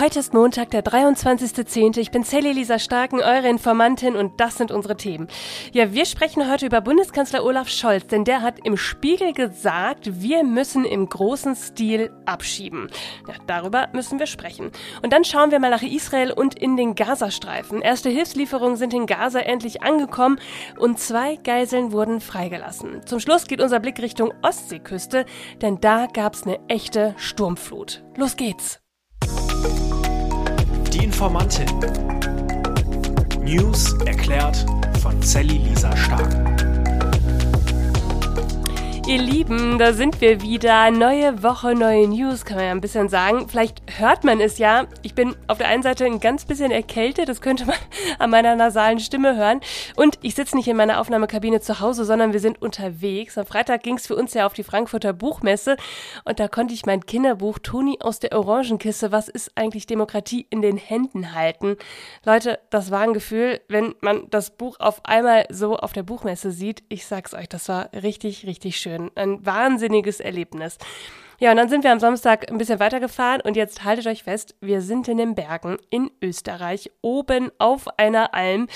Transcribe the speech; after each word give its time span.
Heute 0.00 0.20
ist 0.20 0.32
Montag, 0.32 0.70
der 0.70 0.84
23.10. 0.84 1.98
Ich 1.98 2.12
bin 2.12 2.22
Sally 2.22 2.52
Lisa 2.52 2.78
Starken, 2.78 3.18
eure 3.18 3.48
Informantin 3.48 4.14
und 4.14 4.38
das 4.38 4.56
sind 4.56 4.70
unsere 4.70 4.96
Themen. 4.96 5.26
Ja, 5.72 5.92
wir 5.92 6.04
sprechen 6.04 6.48
heute 6.48 6.66
über 6.66 6.80
Bundeskanzler 6.80 7.44
Olaf 7.44 7.68
Scholz, 7.68 8.06
denn 8.06 8.24
der 8.24 8.42
hat 8.42 8.64
im 8.64 8.76
Spiegel 8.76 9.32
gesagt, 9.32 10.22
wir 10.22 10.44
müssen 10.44 10.84
im 10.84 11.08
großen 11.08 11.56
Stil 11.56 12.12
abschieben. 12.26 12.88
Ja, 13.26 13.34
darüber 13.48 13.88
müssen 13.92 14.20
wir 14.20 14.26
sprechen. 14.26 14.70
Und 15.02 15.12
dann 15.12 15.24
schauen 15.24 15.50
wir 15.50 15.58
mal 15.58 15.70
nach 15.70 15.82
Israel 15.82 16.30
und 16.30 16.56
in 16.56 16.76
den 16.76 16.94
Gazastreifen. 16.94 17.82
Erste 17.82 18.08
Hilfslieferungen 18.08 18.76
sind 18.76 18.94
in 18.94 19.06
Gaza 19.06 19.40
endlich 19.40 19.82
angekommen 19.82 20.38
und 20.78 21.00
zwei 21.00 21.34
Geiseln 21.34 21.90
wurden 21.90 22.20
freigelassen. 22.20 23.04
Zum 23.04 23.18
Schluss 23.18 23.48
geht 23.48 23.60
unser 23.60 23.80
Blick 23.80 24.00
Richtung 24.00 24.32
Ostseeküste, 24.42 25.26
denn 25.60 25.80
da 25.80 26.06
gab's 26.06 26.44
eine 26.44 26.60
echte 26.68 27.16
Sturmflut. 27.18 28.04
Los 28.16 28.36
geht's! 28.36 28.80
Die 30.92 31.04
Informantin. 31.04 31.66
News 33.42 33.94
erklärt 34.06 34.64
von 35.02 35.20
Sally 35.22 35.58
Lisa 35.58 35.94
Stark. 35.96 36.57
Ihr 39.08 39.22
Lieben, 39.22 39.78
da 39.78 39.94
sind 39.94 40.20
wir 40.20 40.42
wieder. 40.42 40.90
Neue 40.90 41.42
Woche, 41.42 41.74
neue 41.74 42.06
News, 42.06 42.44
kann 42.44 42.58
man 42.58 42.66
ja 42.66 42.72
ein 42.72 42.82
bisschen 42.82 43.08
sagen. 43.08 43.48
Vielleicht 43.48 43.80
hört 43.98 44.22
man 44.22 44.38
es 44.38 44.58
ja. 44.58 44.86
Ich 45.00 45.14
bin 45.14 45.34
auf 45.46 45.56
der 45.56 45.68
einen 45.68 45.82
Seite 45.82 46.04
ein 46.04 46.20
ganz 46.20 46.44
bisschen 46.44 46.70
erkältet, 46.70 47.26
das 47.26 47.40
könnte 47.40 47.64
man 47.64 47.76
an 48.18 48.28
meiner 48.28 48.54
nasalen 48.54 49.00
Stimme 49.00 49.34
hören. 49.34 49.60
Und 49.96 50.18
ich 50.20 50.34
sitze 50.34 50.54
nicht 50.54 50.68
in 50.68 50.76
meiner 50.76 51.00
Aufnahmekabine 51.00 51.62
zu 51.62 51.80
Hause, 51.80 52.04
sondern 52.04 52.34
wir 52.34 52.40
sind 52.40 52.60
unterwegs. 52.60 53.38
Am 53.38 53.46
Freitag 53.46 53.82
ging 53.82 53.96
es 53.96 54.06
für 54.06 54.14
uns 54.14 54.34
ja 54.34 54.44
auf 54.44 54.52
die 54.52 54.62
Frankfurter 54.62 55.14
Buchmesse 55.14 55.78
und 56.26 56.38
da 56.38 56.46
konnte 56.46 56.74
ich 56.74 56.84
mein 56.84 57.06
Kinderbuch 57.06 57.60
Toni 57.60 57.96
aus 58.00 58.18
der 58.18 58.32
Orangenkiste, 58.38 59.10
was 59.10 59.30
ist 59.30 59.52
eigentlich 59.54 59.86
Demokratie, 59.86 60.46
in 60.50 60.60
den 60.60 60.76
Händen 60.76 61.34
halten. 61.34 61.78
Leute, 62.26 62.58
das 62.68 62.90
war 62.90 63.00
ein 63.00 63.14
Gefühl, 63.14 63.62
wenn 63.68 63.94
man 64.02 64.28
das 64.28 64.50
Buch 64.50 64.78
auf 64.80 65.00
einmal 65.06 65.46
so 65.48 65.78
auf 65.78 65.94
der 65.94 66.02
Buchmesse 66.02 66.50
sieht. 66.50 66.82
Ich 66.90 67.06
sag's 67.06 67.32
euch, 67.32 67.48
das 67.48 67.70
war 67.70 67.88
richtig, 67.94 68.44
richtig 68.44 68.76
schön 68.76 68.97
schön. 68.98 69.10
Ein 69.14 69.44
wahnsinniges 69.44 70.20
Erlebnis. 70.20 70.78
Ja, 71.40 71.52
und 71.52 71.56
dann 71.56 71.68
sind 71.68 71.84
wir 71.84 71.92
am 71.92 72.00
Samstag 72.00 72.50
ein 72.50 72.58
bisschen 72.58 72.80
weitergefahren 72.80 73.40
und 73.40 73.56
jetzt 73.56 73.84
haltet 73.84 74.08
euch 74.08 74.24
fest, 74.24 74.56
wir 74.60 74.82
sind 74.82 75.06
in 75.06 75.18
den 75.18 75.36
Bergen 75.36 75.76
in 75.88 76.10
Österreich, 76.20 76.90
oben 77.00 77.52
auf 77.58 77.86
einer 77.96 78.34
Alm 78.34 78.66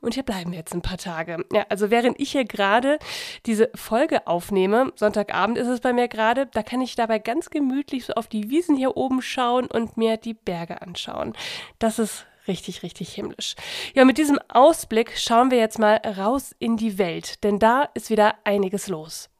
und 0.00 0.14
hier 0.14 0.22
bleiben 0.22 0.52
wir 0.52 0.58
jetzt 0.58 0.72
ein 0.72 0.82
paar 0.82 0.98
Tage. 0.98 1.44
Ja, 1.52 1.66
also 1.68 1.90
während 1.90 2.20
ich 2.20 2.30
hier 2.30 2.44
gerade 2.44 3.00
diese 3.44 3.70
Folge 3.74 4.24
aufnehme, 4.28 4.92
Sonntagabend 4.94 5.58
ist 5.58 5.66
es 5.66 5.80
bei 5.80 5.92
mir 5.92 6.06
gerade, 6.06 6.46
da 6.46 6.62
kann 6.62 6.80
ich 6.80 6.94
dabei 6.94 7.18
ganz 7.18 7.50
gemütlich 7.50 8.04
so 8.04 8.12
auf 8.12 8.28
die 8.28 8.50
Wiesen 8.50 8.76
hier 8.76 8.96
oben 8.96 9.20
schauen 9.20 9.66
und 9.66 9.96
mir 9.96 10.16
die 10.16 10.34
Berge 10.34 10.80
anschauen. 10.80 11.32
Das 11.80 11.98
ist 11.98 12.26
richtig, 12.46 12.84
richtig 12.84 13.12
himmlisch. 13.12 13.56
Ja, 13.94 14.04
mit 14.04 14.18
diesem 14.18 14.38
Ausblick 14.48 15.18
schauen 15.18 15.50
wir 15.50 15.58
jetzt 15.58 15.80
mal 15.80 15.96
raus 15.96 16.54
in 16.60 16.76
die 16.76 16.98
Welt, 16.98 17.42
denn 17.42 17.58
da 17.58 17.88
ist 17.94 18.10
wieder 18.10 18.36
einiges 18.44 18.86
los. 18.86 19.31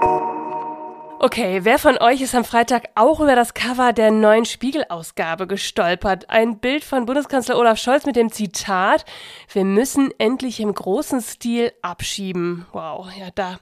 Thank 0.00 0.22
you. 0.22 0.27
Okay, 1.20 1.64
wer 1.64 1.80
von 1.80 1.98
euch 1.98 2.20
ist 2.20 2.36
am 2.36 2.44
Freitag 2.44 2.90
auch 2.94 3.18
über 3.18 3.34
das 3.34 3.52
Cover 3.52 3.92
der 3.92 4.12
neuen 4.12 4.44
Spiegel-Ausgabe 4.44 5.48
gestolpert? 5.48 6.30
Ein 6.30 6.60
Bild 6.60 6.84
von 6.84 7.06
Bundeskanzler 7.06 7.58
Olaf 7.58 7.80
Scholz 7.80 8.06
mit 8.06 8.14
dem 8.14 8.30
Zitat, 8.30 9.04
wir 9.52 9.64
müssen 9.64 10.12
endlich 10.18 10.60
im 10.60 10.72
großen 10.72 11.20
Stil 11.20 11.72
abschieben. 11.82 12.66
Wow, 12.70 13.08
ja, 13.18 13.30
da 13.34 13.58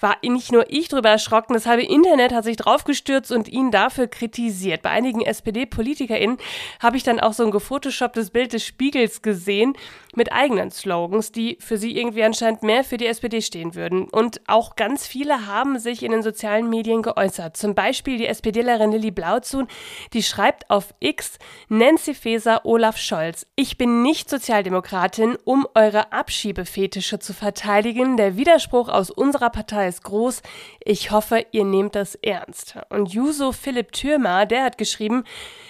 war 0.00 0.16
nicht 0.24 0.50
nur 0.50 0.68
ich 0.68 0.88
drüber 0.88 1.10
erschrocken, 1.10 1.54
das 1.54 1.66
halbe 1.66 1.84
Internet 1.84 2.32
hat 2.34 2.42
sich 2.42 2.56
draufgestürzt 2.56 3.30
und 3.30 3.46
ihn 3.46 3.70
dafür 3.70 4.08
kritisiert. 4.08 4.82
Bei 4.82 4.90
einigen 4.90 5.20
SPD-PolitikerInnen 5.20 6.38
habe 6.82 6.96
ich 6.96 7.04
dann 7.04 7.20
auch 7.20 7.34
so 7.34 7.44
ein 7.44 7.52
gefotoshopptes 7.52 8.30
Bild 8.30 8.52
des 8.52 8.64
Spiegels 8.64 9.22
gesehen 9.22 9.74
mit 10.16 10.32
eigenen 10.32 10.72
Slogans, 10.72 11.30
die 11.30 11.56
für 11.60 11.76
sie 11.76 11.96
irgendwie 11.96 12.24
anscheinend 12.24 12.64
mehr 12.64 12.82
für 12.82 12.96
die 12.96 13.06
SPD 13.06 13.42
stehen 13.42 13.76
würden. 13.76 14.08
Und 14.08 14.40
auch 14.48 14.74
ganz 14.74 15.06
viele 15.06 15.46
haben 15.46 15.78
sich 15.78 16.02
in 16.02 16.10
den 16.10 16.22
sozialen 16.22 16.68
Medien 16.68 16.95
Medien 16.96 17.02
geäußert. 17.02 17.56
Zum 17.56 17.74
Beispiel 17.74 18.18
die 18.18 18.26
SPDlerin 18.26 18.92
Lilly 18.92 19.10
Blauzun, 19.10 19.68
die 20.12 20.22
schreibt 20.22 20.70
auf 20.70 20.94
X, 21.00 21.38
Nancy 21.68 22.14
Faeser, 22.14 22.64
Olaf 22.64 22.96
Scholz, 22.96 23.46
ich 23.56 23.78
bin 23.78 24.02
nicht 24.02 24.30
Sozialdemokratin, 24.30 25.36
um 25.44 25.66
eure 25.74 26.12
Abschiebefetische 26.12 27.18
zu 27.18 27.32
verteidigen. 27.32 28.16
Der 28.16 28.36
Widerspruch 28.36 28.88
aus 28.88 29.10
unserer 29.10 29.50
Partei 29.50 29.88
ist 29.88 30.04
groß. 30.04 30.42
Ich 30.84 31.10
hoffe, 31.10 31.44
ihr 31.52 31.64
nehmt 31.64 31.94
das 31.94 32.14
ernst. 32.16 32.76
Und 32.88 33.12
Juso 33.12 33.52
Philipp 33.52 33.92
Thürmer, 33.92 34.46
der 34.46 34.64
hat 34.64 34.78
geschrieben, 34.78 35.24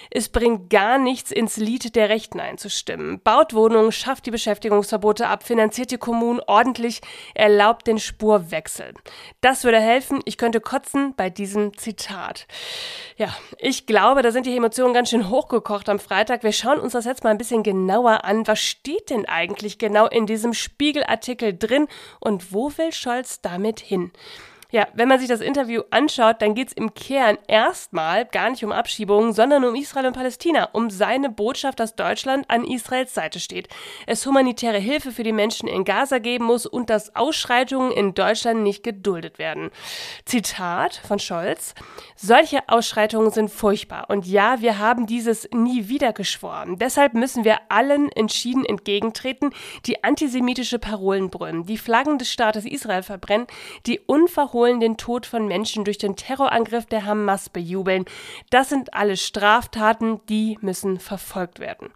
es 0.09 0.29
bringt 0.29 0.69
gar 0.69 0.97
nichts, 0.97 1.31
ins 1.31 1.57
Lied 1.57 1.95
der 1.95 2.09
Rechten 2.09 2.39
einzustimmen. 2.39 3.19
Baut 3.21 3.53
Wohnungen, 3.53 3.91
schafft 3.91 4.25
die 4.25 4.31
Beschäftigungsverbote 4.31 5.27
ab, 5.27 5.43
finanziert 5.43 5.91
die 5.91 5.97
Kommunen 5.97 6.39
ordentlich, 6.47 7.01
erlaubt 7.35 7.87
den 7.87 7.99
Spurwechsel. 7.99 8.93
Das 9.41 9.63
würde 9.63 9.79
helfen. 9.79 10.21
Ich 10.25 10.37
könnte 10.37 10.61
kotzen 10.61 11.13
bei 11.17 11.29
diesem 11.29 11.77
Zitat. 11.77 12.47
Ja, 13.17 13.35
ich 13.57 13.85
glaube, 13.85 14.21
da 14.21 14.31
sind 14.31 14.45
die 14.45 14.55
Emotionen 14.55 14.93
ganz 14.93 15.09
schön 15.09 15.29
hochgekocht 15.29 15.89
am 15.89 15.99
Freitag. 15.99 16.43
Wir 16.43 16.53
schauen 16.53 16.79
uns 16.79 16.93
das 16.93 17.05
jetzt 17.05 17.23
mal 17.25 17.31
ein 17.31 17.37
bisschen 17.37 17.63
genauer 17.63 18.23
an. 18.23 18.47
Was 18.47 18.59
steht 18.59 19.09
denn 19.09 19.25
eigentlich 19.25 19.77
genau 19.77 20.07
in 20.07 20.25
diesem 20.25 20.53
Spiegelartikel 20.53 21.57
drin 21.57 21.87
und 22.19 22.53
wo 22.53 22.71
will 22.77 22.93
Scholz 22.93 23.41
damit 23.41 23.81
hin? 23.81 24.11
Ja, 24.69 24.87
wenn 24.93 25.07
man 25.07 25.19
sich 25.19 25.29
das 25.29 25.39
Interview 25.39 25.83
anschaut, 25.91 26.41
dann 26.41 26.53
geht 26.53 26.67
es 26.67 26.73
im 26.73 26.93
Kern 26.93 27.37
erstmal 27.47 28.25
gar 28.25 28.49
nicht 28.49 28.65
um 28.65 28.73
Abschiebungen, 28.73 29.31
sondern 29.31 29.63
um 29.63 29.75
Israel 29.75 30.07
und 30.07 30.13
Palästina, 30.13 30.69
um 30.73 30.89
seine 30.89 31.29
Botschaft, 31.29 31.79
dass 31.79 31.95
Deutschland 31.95 32.49
an 32.49 32.65
Israels 32.65 33.13
Seite 33.13 33.39
steht. 33.39 33.69
Es 34.07 34.25
humanitäre 34.25 34.77
Hilfe 34.77 35.13
für 35.13 35.23
die 35.23 35.31
Menschen 35.31 35.69
in 35.69 35.85
Gaza 35.85 36.19
geben 36.19 36.45
muss 36.45 36.65
und 36.65 36.89
dass 36.89 37.15
Ausschreitungen 37.15 37.93
in 37.93 38.13
Deutschland 38.13 38.61
nicht 38.61 38.83
geduldet 38.83 39.39
werden. 39.39 39.69
Zitat 40.25 41.01
von 41.07 41.19
Scholz. 41.19 41.73
Solche 42.17 42.67
Ausschreitungen 42.67 43.31
sind 43.31 43.49
furchtbar 43.49 44.09
und 44.09 44.25
ja, 44.25 44.59
wir 44.59 44.79
haben 44.79 45.05
dieses 45.05 45.47
nie 45.53 45.87
wieder 45.87 46.11
geschworen. 46.11 46.77
Deshalb 46.77 47.13
müssen 47.13 47.45
wir 47.45 47.57
allen 47.69 48.11
entschieden 48.11 48.65
entgegentreten, 48.65 49.51
die 49.85 50.03
antisemitische 50.03 50.77
Parolen 50.77 51.29
brüllen, 51.29 51.65
die 51.65 51.77
Flaggen 51.77 52.17
des 52.17 52.29
Staates 52.29 52.65
Israel 52.65 53.03
verbrennen, 53.03 53.47
die 53.85 54.01
unverhohlen 54.01 54.56
wiederholen 54.57 54.79
den 54.79 54.97
Tod 54.97 55.27
von 55.27 55.47
Menschen 55.47 55.85
durch 55.85 55.99
den 55.99 56.15
Terrorangriff 56.15 56.87
der 56.87 57.05
Hamas 57.05 57.49
bejubeln. 57.49 58.05
Das 58.49 58.69
sind 58.69 58.93
alles 58.95 59.21
Straftaten, 59.21 60.19
die 60.29 60.57
müssen 60.61 60.99
verfolgt 60.99 61.59
werden. 61.59 61.89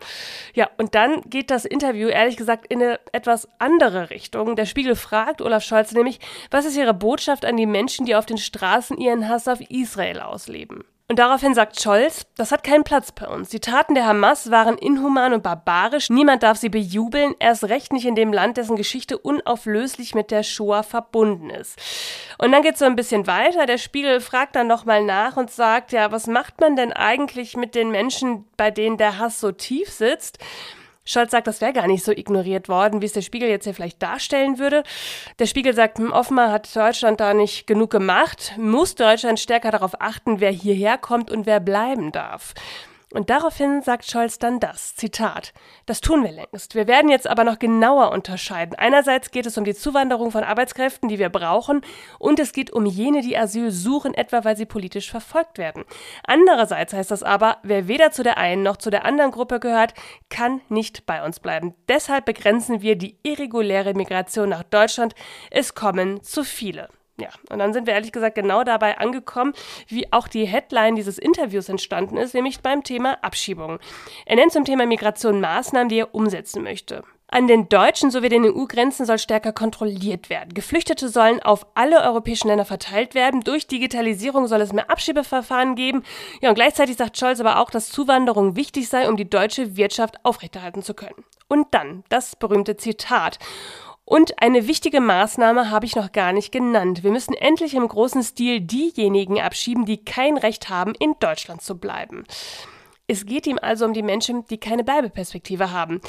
Ja, 0.54 0.70
und 0.78 0.94
dann 0.94 1.22
geht 1.24 1.50
das 1.50 1.66
Interview 1.66 2.08
ehrlich 2.08 2.38
gesagt 2.38 2.68
in 2.68 2.82
eine 2.82 3.00
etwas 3.14 3.48
andere 3.58 4.12
Richtung. 4.12 4.56
Der 4.56 4.66
Spiegel 4.66 4.96
fragt 4.96 5.42
Olaf 5.42 5.64
Scholz 5.64 5.92
nämlich, 5.92 6.20
was 6.52 6.66
ist 6.66 6.78
ihre 6.78 6.94
Botschaft 6.94 7.46
an 7.46 7.58
die 7.58 7.66
Menschen, 7.66 8.06
die 8.06 8.16
auf 8.16 8.28
den 8.28 8.38
Straßen 8.38 8.98
ihren 8.98 9.28
Hass 9.28 9.48
auf 9.48 9.60
Israel 9.70 10.20
ausleben? 10.20 10.84
Und 11.12 11.20
daraufhin 11.20 11.54
sagt 11.54 11.82
Scholz, 11.82 12.26
das 12.38 12.54
hat 12.54 12.64
keinen 12.64 12.86
Platz 12.86 13.12
bei 13.12 13.28
uns. 13.28 13.50
Die 13.50 13.60
Taten 13.60 13.96
der 13.96 14.06
Hamas 14.06 14.50
waren 14.50 14.78
inhuman 14.78 15.34
und 15.34 15.44
barbarisch. 15.44 16.10
Niemand 16.10 16.42
darf 16.42 16.56
sie 16.56 16.70
bejubeln, 16.70 17.36
erst 17.38 17.66
recht 17.66 17.92
nicht 17.92 18.06
in 18.06 18.16
dem 18.16 18.32
Land, 18.32 18.56
dessen 18.56 18.78
Geschichte 18.78 19.18
unauflöslich 19.18 20.16
mit 20.16 20.32
der 20.32 20.44
Shoah 20.44 20.84
verbunden 20.84 21.50
ist. 21.50 21.78
Und 22.38 22.54
dann 22.54 22.62
geht 22.62 22.76
es 22.76 22.80
so 22.80 22.86
ein 22.86 22.96
bisschen 22.96 23.28
weiter. 23.28 23.66
Der 23.66 23.78
Spiegel 23.78 24.22
fragt 24.22 24.56
dann 24.56 24.68
nochmal 24.68 25.04
nach 25.04 25.36
und 25.36 25.52
sagt, 25.52 25.92
ja, 25.92 26.14
was 26.14 26.28
macht 26.28 26.62
man 26.62 26.78
denn 26.78 26.94
eigentlich 26.94 27.58
mit 27.58 27.76
den 27.76 27.92
Menschen, 27.92 28.46
bei 28.56 28.72
denen 28.72 28.96
der 28.96 29.18
Hass 29.18 29.42
so 29.42 29.52
tief 29.52 29.90
sitzt? 29.90 30.38
Scholz 31.04 31.32
sagt, 31.32 31.48
das 31.48 31.62
wäre 31.62 31.74
gar 31.74 31.88
nicht 31.88 32.04
so 32.04 32.12
ignoriert 32.12 32.70
worden, 32.70 33.02
wie 33.02 33.06
es 33.06 33.14
der 33.14 33.22
Spiegel 33.22 33.50
jetzt 33.50 33.64
hier 33.64 33.74
vielleicht 33.74 34.02
darstellen 34.02 34.60
würde. 34.60 34.84
Der 35.40 35.48
Spiegel 35.48 35.74
sagt, 35.74 35.98
hm, 35.98 36.12
offenbar 36.12 36.52
hat 36.52 36.74
Deutschland 36.76 37.20
da 37.20 37.34
nicht 37.34 37.66
genug 37.66 37.90
gemacht, 37.90 38.54
muss 38.58 38.96
Deutschland 38.96 39.40
stärker 39.40 39.72
darauf 39.72 40.00
achten, 40.00 40.40
wer 40.40 40.52
hierher 40.52 40.98
kommt 40.98 41.32
und 41.32 41.46
wer 41.46 41.60
bleiben 41.60 42.12
darf. 42.12 42.54
Und 43.14 43.30
daraufhin 43.30 43.82
sagt 43.82 44.10
Scholz 44.10 44.40
dann 44.40 44.60
das, 44.60 44.96
Zitat, 44.96 45.54
das 45.86 46.02
tun 46.02 46.24
wir 46.24 46.32
längst. 46.32 46.76
Wir 46.76 46.88
werden 46.88 47.10
jetzt 47.10 47.28
aber 47.28 47.44
noch 47.44 47.60
genauer 47.60 48.12
unterscheiden. 48.12 48.76
Einerseits 48.76 49.32
geht 49.32 49.46
es 49.46 49.58
um 49.58 49.66
die 49.66 49.76
Zuwanderung 49.76 50.32
von 50.32 50.44
Arbeitskräften, 50.44 51.10
die 51.10 51.20
wir 51.20 51.30
brauchen, 51.30 51.82
und 52.20 52.40
es 52.40 52.54
geht 52.54 52.72
um 52.72 52.86
jene, 52.86 53.22
die 53.22 53.38
Asyl 53.38 53.72
suchen, 53.72 54.14
etwa 54.14 54.46
weil 54.46 54.56
sie 54.56 54.66
politisch 54.66 55.12
verfolgt 55.12 55.58
werden. 55.58 55.84
Andererseits 56.24 56.94
heißt 56.94 57.12
das 57.12 57.24
aber, 57.24 57.58
wer 57.64 57.88
weder 57.88 58.12
zu 58.12 58.24
der 58.24 58.38
einen 58.38 58.64
noch 58.64 58.78
zu 58.78 58.90
der 58.90 59.06
anderen 59.06 59.32
Gruppe 59.32 59.60
gehört, 59.60 59.94
kann 60.30 60.62
nicht 60.70 61.06
bei 61.06 61.24
uns 61.26 61.40
bleiben. 61.40 61.76
Deshalb 61.90 62.26
begrenzen 62.26 62.82
wir 62.82 62.96
die 62.96 63.18
irreguläre 63.24 63.94
Migration 63.94 64.50
nach 64.50 64.64
Deutschland. 64.64 65.16
Es 65.50 65.76
kommen 65.76 66.24
zu 66.24 66.44
viele. 66.44 66.90
Ja, 67.22 67.30
und 67.52 67.60
dann 67.60 67.72
sind 67.72 67.86
wir 67.86 67.94
ehrlich 67.94 68.12
gesagt 68.12 68.34
genau 68.34 68.64
dabei 68.64 68.98
angekommen, 68.98 69.54
wie 69.88 70.12
auch 70.12 70.28
die 70.28 70.46
Headline 70.46 70.96
dieses 70.96 71.20
Interviews 71.20 71.70
entstanden 71.70 72.18
ist, 72.18 72.34
nämlich 72.34 72.62
beim 72.62 72.84
Thema 72.84 73.24
Abschiebung. 73.24 73.78
Er 74.26 74.38
nennt 74.38 74.52
zum 74.52 74.66
Thema 74.66 74.88
Migration 74.88 75.40
Maßnahmen, 75.40 75.90
die 75.90 76.00
er 76.00 76.16
umsetzen 76.16 76.64
möchte. 76.64 77.04
An 77.28 77.48
den 77.48 77.70
deutschen 77.70 78.10
sowie 78.10 78.28
den 78.28 78.44
EU-Grenzen 78.44 79.06
soll 79.06 79.20
stärker 79.20 79.54
kontrolliert 79.54 80.32
werden. 80.32 80.54
Geflüchtete 80.54 81.08
sollen 81.08 81.42
auf 81.42 81.66
alle 81.76 82.02
europäischen 82.02 82.48
Länder 82.48 82.66
verteilt 82.66 83.14
werden. 83.14 83.40
Durch 83.42 83.68
Digitalisierung 83.68 84.48
soll 84.48 84.60
es 84.62 84.74
mehr 84.74 84.90
Abschiebeverfahren 84.90 85.76
geben. 85.76 86.04
Ja, 86.42 86.50
und 86.50 86.56
gleichzeitig 86.56 86.98
sagt 86.98 87.18
Scholz 87.18 87.40
aber 87.40 87.60
auch, 87.60 87.70
dass 87.70 87.90
Zuwanderung 87.90 88.58
wichtig 88.58 88.90
sei, 88.90 89.08
um 89.08 89.16
die 89.16 89.30
deutsche 89.30 89.78
Wirtschaft 89.78 90.16
aufrechterhalten 90.24 90.82
zu 90.82 90.94
können. 90.94 91.24
Und 91.48 91.68
dann 91.72 92.04
das 92.10 92.36
berühmte 92.36 92.76
Zitat. 92.76 93.40
Und 94.12 94.42
eine 94.42 94.68
wichtige 94.68 95.00
Maßnahme 95.00 95.72
habe 95.72 95.86
ich 95.86 95.96
noch 95.96 96.12
gar 96.12 96.34
nicht 96.34 96.52
genannt. 96.52 97.02
Wir 97.02 97.12
müssen 97.12 97.34
endlich 97.34 97.76
im 97.76 97.88
großen 97.88 98.22
Stil 98.24 98.60
diejenigen 98.60 99.40
abschieben, 99.40 99.86
die 99.86 100.04
kein 100.04 100.36
Recht 100.36 100.68
haben, 100.68 100.94
in 101.00 101.16
Deutschland 101.22 101.62
zu 101.62 101.78
bleiben. 101.78 102.26
Es 103.12 103.26
geht 103.26 103.46
ihm 103.46 103.60
also 103.62 103.84
um 103.84 103.92
die 103.92 104.04
Menschen, 104.04 104.46
die 104.46 104.58
keine 104.58 104.86
Bleibeperspektive 104.86 105.72
haben. 105.72 106.00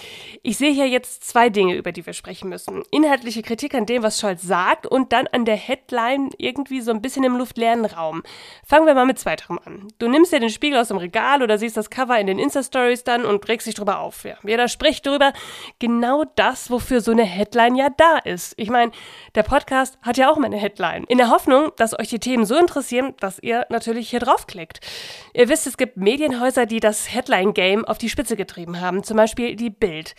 Ich 0.45 0.57
sehe 0.57 0.71
hier 0.71 0.87
jetzt 0.87 1.25
zwei 1.25 1.51
Dinge, 1.51 1.75
über 1.75 1.91
die 1.91 2.07
wir 2.07 2.13
sprechen 2.13 2.49
müssen. 2.49 2.85
Inhaltliche 2.93 3.43
Kritik 3.43 3.75
an 3.75 3.87
dem, 3.87 4.05
was 4.05 4.21
Scholz 4.21 4.43
sagt 4.43 4.87
und 4.87 5.13
dann 5.13 5.27
an 5.27 5.45
der 5.45 5.57
Headline 5.57 6.31
irgendwie 6.39 6.81
so 6.81 6.93
ein 6.93 7.03
bisschen 7.03 7.25
im 7.25 7.37
luftleeren 7.37 7.87
Raum. 7.87 8.23
Fangen 8.65 8.87
wir 8.87 8.95
mal 8.95 9.05
mit 9.05 9.19
zweiterem 9.19 9.59
an. 9.65 9.89
Du 9.99 10.07
nimmst 10.07 10.33
dir 10.33 10.39
den 10.39 10.51
Spiegel 10.51 10.79
aus 10.79 10.89
dem 10.89 10.97
Regal 10.97 11.43
oder 11.43 11.59
siehst 11.59 11.77
das 11.77 11.91
Cover 11.91 12.17
in 12.21 12.29
den 12.29 12.39
Insta-Stories 12.39 13.03
dann 13.03 13.25
und 13.25 13.49
regst 13.49 13.67
dich 13.67 13.75
drüber 13.75 13.99
auf. 13.99 14.23
Ja, 14.23 14.37
jeder 14.45 14.69
spricht 14.69 15.05
drüber. 15.05 15.33
Genau 15.81 16.23
das, 16.37 16.71
wofür 16.71 17.01
so 17.01 17.11
eine 17.11 17.25
Headline 17.25 17.75
ja 17.75 17.89
da 17.97 18.19
ist. 18.19 18.55
Ich 18.59 18.71
meine, 18.71 18.93
der 19.35 19.43
Podcast 19.43 19.99
hat 20.03 20.19
ja 20.19 20.31
auch 20.31 20.37
mal 20.37 20.47
eine 20.47 20.57
Headline. 20.57 21.03
In 21.09 21.19
der 21.19 21.31
Hoffnung, 21.31 21.73
dass 21.79 21.99
euch 21.99 22.11
die 22.11 22.21
Themen 22.21 22.47
so 22.47 22.57
interessieren, 22.57 23.15
dass 23.19 23.41
ihr 23.41 23.67
natürlich 23.71 24.09
hier 24.09 24.21
draufklickt. 24.21 24.79
Ihr 25.35 25.49
wisst, 25.49 25.67
es 25.67 25.77
gibt 25.77 25.97
Medienhäuser, 25.97 26.65
die 26.65 26.79
das 26.79 26.92
das 26.93 27.11
Headline-Game 27.11 27.87
auf 27.87 27.97
die 27.97 28.11
Spitze 28.11 28.37
getrieben 28.37 28.79
haben, 28.79 29.03
zum 29.03 29.17
Beispiel 29.17 29.57
die 29.57 29.71
Bild. 29.71 30.15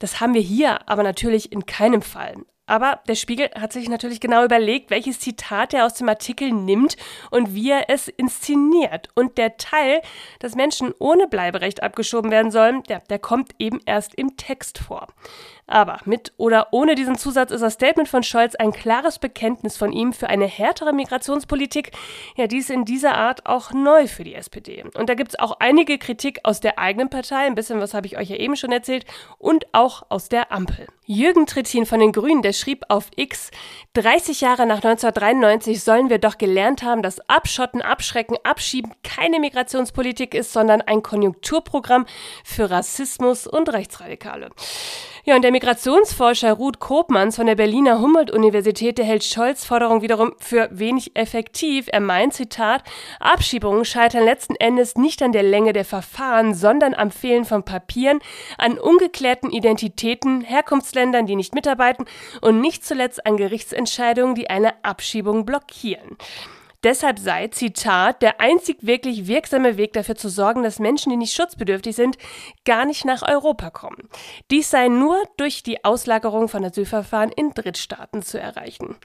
Das 0.00 0.20
haben 0.20 0.34
wir 0.34 0.42
hier 0.42 0.86
aber 0.86 1.02
natürlich 1.02 1.50
in 1.50 1.64
keinem 1.64 2.02
Fall. 2.02 2.36
Aber 2.70 3.00
der 3.08 3.16
Spiegel 3.16 3.50
hat 3.58 3.72
sich 3.72 3.88
natürlich 3.88 4.20
genau 4.20 4.44
überlegt, 4.44 4.92
welches 4.92 5.18
Zitat 5.18 5.74
er 5.74 5.86
aus 5.86 5.94
dem 5.94 6.08
Artikel 6.08 6.52
nimmt 6.52 6.96
und 7.32 7.52
wie 7.52 7.68
er 7.68 7.90
es 7.90 8.06
inszeniert. 8.06 9.08
Und 9.16 9.38
der 9.38 9.56
Teil, 9.56 10.00
dass 10.38 10.54
Menschen 10.54 10.94
ohne 11.00 11.26
Bleiberecht 11.26 11.82
abgeschoben 11.82 12.30
werden 12.30 12.52
sollen, 12.52 12.84
der, 12.84 13.00
der 13.00 13.18
kommt 13.18 13.56
eben 13.58 13.80
erst 13.86 14.14
im 14.14 14.36
Text 14.36 14.78
vor. 14.78 15.08
Aber 15.66 15.98
mit 16.04 16.32
oder 16.36 16.68
ohne 16.70 16.94
diesen 16.94 17.18
Zusatz 17.18 17.50
ist 17.50 17.60
das 17.60 17.74
Statement 17.74 18.08
von 18.08 18.22
Scholz 18.22 18.54
ein 18.54 18.70
klares 18.70 19.18
Bekenntnis 19.18 19.76
von 19.76 19.92
ihm 19.92 20.12
für 20.12 20.28
eine 20.28 20.46
härtere 20.46 20.92
Migrationspolitik. 20.92 21.90
Ja, 22.36 22.46
dies 22.46 22.70
in 22.70 22.84
dieser 22.84 23.16
Art 23.16 23.46
auch 23.46 23.72
neu 23.72 24.06
für 24.06 24.22
die 24.22 24.34
SPD. 24.34 24.84
Und 24.94 25.08
da 25.08 25.14
gibt 25.14 25.30
es 25.30 25.38
auch 25.40 25.56
einige 25.58 25.98
Kritik 25.98 26.38
aus 26.44 26.60
der 26.60 26.78
eigenen 26.78 27.10
Partei, 27.10 27.46
ein 27.46 27.56
bisschen 27.56 27.80
was 27.80 27.94
habe 27.94 28.06
ich 28.06 28.16
euch 28.16 28.30
ja 28.30 28.36
eben 28.36 28.54
schon 28.54 28.70
erzählt, 28.70 29.06
und 29.38 29.66
auch 29.72 30.04
aus 30.08 30.28
der 30.28 30.52
Ampel. 30.52 30.86
Jürgen 31.12 31.46
Trittin 31.46 31.86
von 31.86 31.98
den 31.98 32.12
Grünen, 32.12 32.40
der 32.40 32.52
schrieb 32.52 32.84
auf 32.88 33.10
X, 33.16 33.50
30 33.94 34.42
Jahre 34.42 34.64
nach 34.64 34.76
1993 34.76 35.82
sollen 35.82 36.08
wir 36.08 36.18
doch 36.18 36.38
gelernt 36.38 36.84
haben, 36.84 37.02
dass 37.02 37.18
Abschotten, 37.28 37.82
Abschrecken, 37.82 38.36
Abschieben 38.44 38.92
keine 39.02 39.40
Migrationspolitik 39.40 40.34
ist, 40.34 40.52
sondern 40.52 40.82
ein 40.82 41.02
Konjunkturprogramm 41.02 42.06
für 42.44 42.70
Rassismus 42.70 43.48
und 43.48 43.72
Rechtsradikale. 43.72 44.50
Ja, 45.30 45.36
und 45.36 45.42
der 45.42 45.52
Migrationsforscher 45.52 46.54
Ruth 46.54 46.80
Kopmanns 46.80 47.36
von 47.36 47.46
der 47.46 47.54
Berliner 47.54 48.00
Humboldt-Universität, 48.00 48.98
der 48.98 49.04
hält 49.04 49.22
Scholz 49.22 49.64
Forderung 49.64 50.02
wiederum 50.02 50.32
für 50.38 50.68
wenig 50.72 51.12
effektiv. 51.14 51.86
Er 51.92 52.00
meint, 52.00 52.34
Zitat, 52.34 52.82
Abschiebungen 53.20 53.84
scheitern 53.84 54.24
letzten 54.24 54.56
Endes 54.56 54.96
nicht 54.96 55.22
an 55.22 55.30
der 55.30 55.44
Länge 55.44 55.72
der 55.72 55.84
Verfahren, 55.84 56.52
sondern 56.52 56.94
am 56.94 57.12
Fehlen 57.12 57.44
von 57.44 57.62
Papieren, 57.62 58.18
an 58.58 58.76
ungeklärten 58.76 59.50
Identitäten, 59.50 60.40
Herkunftsländern, 60.40 61.26
die 61.26 61.36
nicht 61.36 61.54
mitarbeiten 61.54 62.06
und 62.40 62.60
nicht 62.60 62.84
zuletzt 62.84 63.24
an 63.24 63.36
Gerichtsentscheidungen, 63.36 64.34
die 64.34 64.50
eine 64.50 64.84
Abschiebung 64.84 65.46
blockieren. 65.46 66.16
Deshalb 66.82 67.18
sei, 67.18 67.48
Zitat, 67.48 68.22
der 68.22 68.40
einzig 68.40 68.78
wirklich 68.80 69.26
wirksame 69.26 69.76
Weg 69.76 69.92
dafür 69.92 70.16
zu 70.16 70.30
sorgen, 70.30 70.62
dass 70.62 70.78
Menschen, 70.78 71.10
die 71.10 71.16
nicht 71.16 71.34
schutzbedürftig 71.34 71.94
sind, 71.94 72.16
gar 72.64 72.86
nicht 72.86 73.04
nach 73.04 73.22
Europa 73.22 73.70
kommen. 73.70 74.08
Dies 74.50 74.70
sei 74.70 74.88
nur 74.88 75.22
durch 75.36 75.62
die 75.62 75.84
Auslagerung 75.84 76.48
von 76.48 76.64
Asylverfahren 76.64 77.32
in 77.32 77.52
Drittstaaten 77.52 78.22
zu 78.22 78.40
erreichen. 78.40 78.96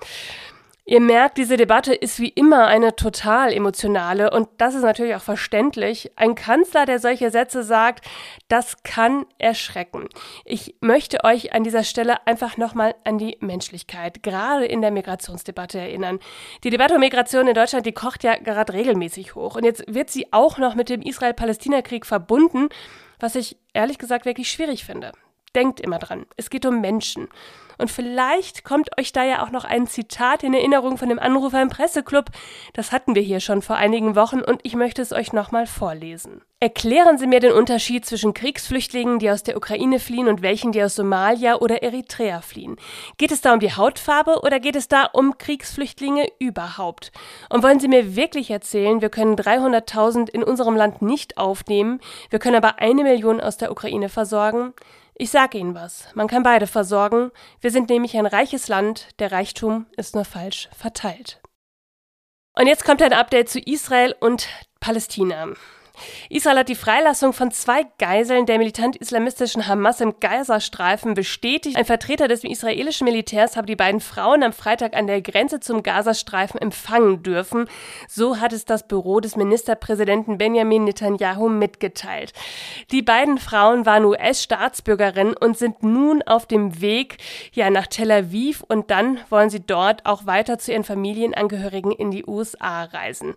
Ihr 0.88 1.02
merkt, 1.02 1.40
diese 1.40 1.58
Debatte 1.58 1.96
ist 1.96 2.20
wie 2.20 2.30
immer 2.30 2.68
eine 2.68 2.96
total 2.96 3.52
emotionale 3.52 4.30
und 4.30 4.48
das 4.60 4.76
ist 4.76 4.84
natürlich 4.84 5.16
auch 5.16 5.22
verständlich. 5.22 6.12
Ein 6.16 6.36
Kanzler, 6.36 6.86
der 6.86 7.00
solche 7.00 7.32
Sätze 7.32 7.64
sagt, 7.64 8.06
das 8.50 8.84
kann 8.84 9.26
erschrecken. 9.40 10.08
Ich 10.44 10.76
möchte 10.82 11.24
euch 11.24 11.54
an 11.54 11.64
dieser 11.64 11.84
Stelle 11.84 12.28
einfach 12.28 12.58
nochmal 12.58 12.94
an 13.04 13.18
die 13.18 13.36
Menschlichkeit, 13.40 14.22
gerade 14.22 14.66
in 14.66 14.82
der 14.82 14.92
Migrationsdebatte 14.92 15.80
erinnern. 15.80 16.20
Die 16.64 16.70
Debatte 16.70 16.94
um 16.94 17.00
Migration 17.00 17.48
in 17.48 17.56
Deutschland, 17.56 17.88
die 17.88 17.92
kocht 17.92 18.24
ja 18.24 18.36
gerade 18.36 18.74
regelmäßig 18.74 19.34
hoch 19.34 19.56
und 19.56 19.64
jetzt 19.64 19.84
wird 19.88 20.12
sie 20.12 20.32
auch 20.34 20.60
noch 20.60 20.76
mit 20.76 20.90
dem 20.90 21.02
Israel-Palästina-Krieg 21.02 22.06
verbunden, 22.06 22.70
was 23.20 23.34
ich 23.34 23.58
ehrlich 23.74 23.98
gesagt 23.98 24.26
wirklich 24.26 24.52
schwierig 24.52 24.86
finde. 24.86 25.14
Denkt 25.56 25.80
immer 25.80 25.98
dran, 25.98 26.28
es 26.38 26.52
geht 26.52 26.68
um 26.68 26.80
Menschen. 26.80 27.28
Und 27.78 27.92
vielleicht 27.92 28.64
kommt 28.64 28.98
euch 29.00 29.12
da 29.12 29.24
ja 29.24 29.44
auch 29.44 29.52
noch 29.52 29.66
ein 29.66 29.88
Zitat 29.88 30.44
in 30.44 30.54
Erinnerung 30.54 30.98
von 30.98 31.10
dem 31.10 31.20
Anrufer 31.20 31.62
im 31.62 31.70
Presseclub. 31.70 32.26
Das 32.74 32.92
hatten 32.92 33.16
wir 33.16 33.22
hier 33.22 33.40
schon 33.40 33.62
vor 33.62 33.76
einigen 33.76 34.16
Wochen 34.16 34.42
und 34.42 34.62
ich 34.64 34.76
möchte 34.76 35.02
es 35.02 35.14
euch 35.14 35.34
nochmal 35.34 35.68
vorlesen. 35.68 36.42
Erklären 36.62 37.18
Sie 37.18 37.28
mir 37.28 37.42
den 37.42 37.52
Unterschied 37.52 38.06
zwischen 38.06 38.34
Kriegsflüchtlingen, 38.34 39.20
die 39.20 39.30
aus 39.30 39.44
der 39.44 39.58
Ukraine 39.58 40.00
fliehen 40.00 40.28
und 40.28 40.42
welchen, 40.42 40.72
die 40.72 40.82
aus 40.82 40.96
Somalia 40.96 41.58
oder 41.58 41.84
Eritrea 41.84 42.42
fliehen. 42.42 42.78
Geht 43.18 43.32
es 43.32 43.42
da 43.42 43.54
um 43.54 43.60
die 43.60 43.74
Hautfarbe 43.74 44.40
oder 44.42 44.60
geht 44.60 44.78
es 44.78 44.88
da 44.88 45.04
um 45.04 45.38
Kriegsflüchtlinge 45.38 46.28
überhaupt? 46.40 47.12
Und 47.50 47.62
wollen 47.62 47.80
Sie 47.80 47.90
mir 47.90 48.16
wirklich 48.16 48.50
erzählen, 48.52 49.02
wir 49.02 49.10
können 49.10 49.36
300.000 49.36 50.30
in 50.30 50.44
unserem 50.44 50.76
Land 50.76 51.02
nicht 51.02 51.38
aufnehmen, 51.38 52.00
wir 52.30 52.40
können 52.40 52.56
aber 52.56 52.80
eine 52.80 53.04
Million 53.04 53.42
aus 53.42 53.58
der 53.58 53.70
Ukraine 53.70 54.08
versorgen? 54.08 54.74
Ich 55.18 55.32
sage 55.32 55.58
Ihnen 55.58 55.76
was, 55.76 56.14
man 56.14 56.28
kann 56.28 56.44
beide 56.44 56.68
versorgen, 56.68 57.32
wir 57.62 57.72
sind 57.72 57.90
nämlich 57.90 58.18
ein 58.18 58.26
reiches 58.26 58.68
Land, 58.68 59.08
der 59.20 59.32
Reichtum 59.32 59.86
ist 59.96 60.14
nur 60.14 60.26
falsch 60.26 60.68
verteilt. 60.78 61.42
Und 62.54 62.68
jetzt 62.68 62.84
kommt 62.84 63.02
ein 63.02 63.14
Update 63.14 63.48
zu 63.48 63.60
Israel 63.60 64.14
und 64.20 64.50
Palästina. 64.82 65.54
Israel 66.30 66.60
hat 66.60 66.70
die 66.70 66.76
Freilassung 66.76 67.34
von 67.34 67.52
zwei 67.52 67.86
Geiseln 67.98 68.46
der 68.46 68.58
militant-islamistischen 68.58 69.68
Hamas 69.68 70.02
im 70.02 70.20
Gazastreifen 70.20 71.14
bestätigt. 71.14 71.78
Ein 71.78 71.86
Vertreter 71.86 72.28
des 72.28 72.44
israelischen 72.44 73.06
Militärs 73.06 73.56
habe 73.56 73.68
die 73.68 73.76
beiden 73.76 74.02
Frauen 74.02 74.44
am 74.44 74.54
Freitag 74.54 74.96
an 74.96 75.08
der 75.08 75.22
Grenze 75.22 75.60
zum 75.60 75.84
Gazastreifen 75.84 76.60
empfangen 76.60 77.24
dürfen. 77.24 77.68
So 78.08 78.40
hat 78.40 78.54
es 78.54 78.66
das 78.66 78.88
Büro 78.88 79.20
des 79.20 79.36
Ministerpräsidenten 79.36 80.38
Benjamin 80.38 80.84
Netanyahu 80.84 81.50
mitgeteilt. 81.50 82.34
Die 82.92 83.02
beiden 83.02 83.38
Frauen 83.38 83.86
waren 83.86 84.06
US-Staatsbürgerinnen 84.06 85.36
und 85.36 85.58
sind 85.58 85.84
nun 85.84 86.22
auf 86.24 86.46
dem 86.46 86.82
Weg 86.82 87.18
ja, 87.54 87.70
nach 87.70 87.88
Tel 87.88 88.12
Aviv 88.12 88.64
und 88.68 88.92
dann 88.92 89.20
wollen 89.30 89.50
sie 89.50 89.62
dort 89.62 90.06
auch 90.06 90.26
weiter 90.26 90.58
zu 90.58 90.72
ihren 90.72 90.84
Familienangehörigen 90.84 91.92
in 91.92 92.12
die 92.12 92.26
USA 92.26 92.84
reisen. 92.84 93.36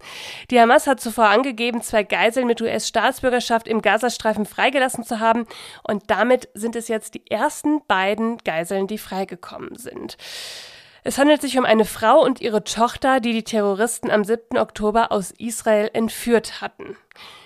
Die 0.50 0.61
Hamas 0.61 0.87
hat 0.87 1.00
zuvor 1.00 1.26
angegeben, 1.26 1.82
zwei 1.82 2.02
Geiseln 2.02 2.48
mit 2.49 2.61
US-Staatsbürgerschaft 2.61 3.69
im 3.69 3.81
Gazastreifen 3.81 4.45
freigelassen 4.45 5.05
zu 5.05 5.21
haben. 5.21 5.47
Und 5.85 6.05
damit 6.09 6.49
sind 6.55 6.75
es 6.75 6.88
jetzt 6.88 7.14
die 7.14 7.31
ersten 7.31 7.81
beiden 7.87 8.38
Geiseln, 8.38 8.88
die 8.88 8.99
freigekommen 8.99 9.76
sind. 9.76 10.17
Es 11.05 11.17
handelt 11.17 11.40
sich 11.40 11.57
um 11.57 11.64
eine 11.64 11.85
Frau 11.85 12.23
und 12.23 12.40
ihre 12.40 12.64
Tochter, 12.64 13.21
die 13.21 13.33
die 13.33 13.45
Terroristen 13.45 14.11
am 14.11 14.25
7. 14.25 14.59
Oktober 14.59 15.12
aus 15.12 15.31
Israel 15.31 15.88
entführt 15.93 16.61
hatten. 16.61 16.97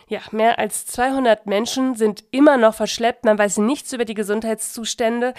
Ja, 0.08 0.20
mehr 0.30 0.58
als 0.58 0.84
200 0.86 1.46
Menschen 1.46 1.94
sind 1.94 2.24
immer 2.32 2.56
noch 2.56 2.74
verschleppt. 2.74 3.24
Man 3.24 3.38
weiß 3.38 3.58
nichts 3.58 3.92
über 3.92 4.04
die 4.04 4.14
Gesundheitszustände. 4.14 5.32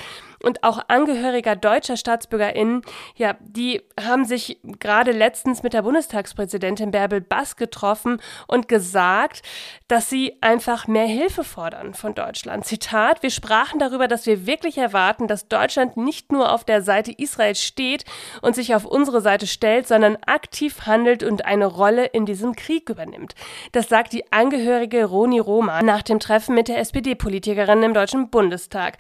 Und 0.44 0.62
auch 0.64 0.82
Angehöriger 0.90 1.56
deutscher 1.56 1.96
StaatsbürgerInnen, 1.96 2.82
ja, 3.16 3.38
die 3.40 3.82
haben 4.00 4.26
sich 4.26 4.60
gerade 4.64 5.14
letztens 5.14 5.64
mit 5.64 5.72
der 5.72 5.84
Bundestagspräsidentin 5.84 6.92
Bärbel 6.92 7.22
Bass 7.22 7.56
getroffen 7.56 8.22
und 8.48 8.68
gesagt, 8.68 9.42
dass 9.88 10.10
sie 10.10 10.38
einfach 10.42 10.86
mehr 10.88 11.06
Hilfe 11.06 11.46
fordern 11.46 11.94
von 11.94 12.14
Deutschland. 12.14 12.66
Zitat, 12.66 13.24
wir 13.24 13.30
sprachen 13.30 13.80
darüber, 13.80 14.10
dass 14.10 14.26
wir 14.26 14.46
wirklich 14.46 14.78
erwarten, 14.78 15.30
dass 15.30 15.48
Deutschland 15.48 15.96
nicht 15.96 16.34
nur 16.34 16.52
auf 16.52 16.66
der 16.66 16.82
Seite 16.82 17.14
Israels 17.18 17.64
steht 17.64 18.04
und 18.42 18.54
sich 18.54 18.76
auf 18.76 18.84
unsere 18.84 19.22
Seite 19.22 19.48
stellt, 19.48 19.88
sondern 19.88 20.18
aktiv 20.26 20.82
handelt 20.86 21.24
und 21.24 21.46
eine 21.46 21.68
Rolle 21.68 22.06
in 22.08 22.26
diesem 22.26 22.54
Krieg 22.54 22.90
übernimmt. 22.90 23.34
Das 23.72 23.88
sagt 23.88 24.12
die 24.12 24.30
Angehörige 24.34 25.06
Roni 25.06 25.40
Roma 25.40 25.82
nach 25.84 26.02
dem 26.02 26.20
Treffen 26.20 26.54
mit 26.54 26.68
der 26.68 26.80
SPD-Politikerin 26.80 27.82
im 27.82 27.94
Deutschen 27.94 28.30
Bundestag. 28.30 28.98